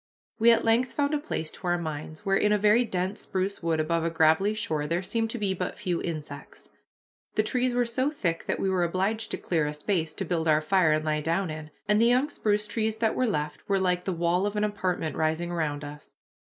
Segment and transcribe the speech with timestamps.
[0.39, 3.61] We at length found a place to our minds, where, in a very dense spruce
[3.61, 6.71] wood above a gravelly shore, there seemed to be but few insects.
[7.35, 10.47] The trees were so thick that we were obliged to clear a space to build
[10.47, 13.79] our fire and lie down in, and the young spruce trees that were left were
[13.79, 16.09] like the wall of an apartment rising around us.